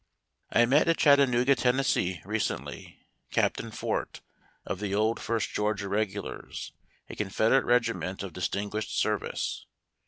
I 0.49 0.65
met 0.65 0.87
at 0.87 0.97
Chattanooga, 0.97 1.55
Tenn., 1.55 1.79
recently, 2.25 3.05
Captain 3.29 3.69
Fort, 3.69 4.21
of 4.65 4.79
the 4.79 4.95
old 4.95 5.19
First 5.19 5.53
Georgia 5.53 5.87
Regulars, 5.89 6.71
a 7.07 7.15
Confederate 7.15 7.65
regiment 7.65 8.23
of 8.23 8.33
distinguished 8.33 8.97
service. 8.97 9.67